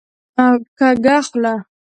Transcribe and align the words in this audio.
کږه 0.77 1.15
خوله 1.27 1.53